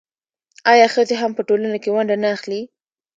[0.71, 2.61] آیا ښځې هم په ټولنه کې ونډه نه اخلي؟